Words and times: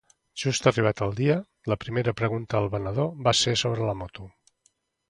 Just 0.43 0.69
arribat 0.71 1.03
el 1.07 1.13
dia, 1.19 1.35
la 1.73 1.77
primera 1.85 2.15
pregunta 2.23 2.61
al 2.63 2.73
venedor 2.79 3.13
va 3.29 3.39
ser 3.45 3.57
sobre 3.65 3.89
la 3.93 3.99
moto. 4.03 4.31